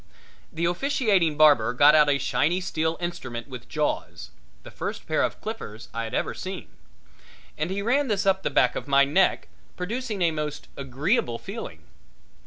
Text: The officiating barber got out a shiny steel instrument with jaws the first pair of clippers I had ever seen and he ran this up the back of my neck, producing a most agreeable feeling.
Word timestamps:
The 0.51 0.65
officiating 0.65 1.37
barber 1.37 1.73
got 1.73 1.93
out 1.93 2.09
a 2.09 2.17
shiny 2.17 2.59
steel 2.59 2.97
instrument 2.99 3.47
with 3.47 3.69
jaws 3.69 4.31
the 4.63 4.71
first 4.71 5.05
pair 5.07 5.21
of 5.21 5.39
clippers 5.41 5.89
I 5.93 6.05
had 6.05 6.15
ever 6.15 6.33
seen 6.33 6.69
and 7.55 7.69
he 7.69 7.83
ran 7.83 8.07
this 8.07 8.25
up 8.25 8.41
the 8.41 8.49
back 8.49 8.75
of 8.75 8.87
my 8.87 9.03
neck, 9.05 9.47
producing 9.77 10.23
a 10.23 10.31
most 10.31 10.69
agreeable 10.75 11.37
feeling. 11.37 11.83